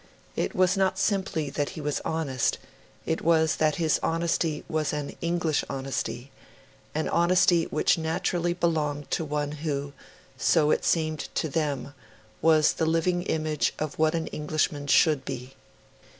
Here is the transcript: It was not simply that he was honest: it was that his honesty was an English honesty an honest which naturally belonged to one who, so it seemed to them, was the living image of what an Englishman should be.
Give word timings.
It 0.35 0.55
was 0.55 0.75
not 0.75 0.97
simply 0.97 1.51
that 1.51 1.69
he 1.77 1.79
was 1.79 2.01
honest: 2.03 2.57
it 3.05 3.21
was 3.21 3.57
that 3.57 3.75
his 3.75 3.99
honesty 4.01 4.63
was 4.67 4.93
an 4.93 5.15
English 5.21 5.63
honesty 5.69 6.31
an 6.95 7.07
honest 7.07 7.51
which 7.69 7.99
naturally 7.99 8.53
belonged 8.53 9.11
to 9.11 9.23
one 9.23 9.51
who, 9.51 9.93
so 10.39 10.71
it 10.71 10.85
seemed 10.85 11.29
to 11.35 11.47
them, 11.47 11.93
was 12.41 12.73
the 12.73 12.87
living 12.87 13.21
image 13.21 13.75
of 13.77 13.99
what 13.99 14.15
an 14.15 14.25
Englishman 14.25 14.87
should 14.87 15.23
be. 15.23 15.53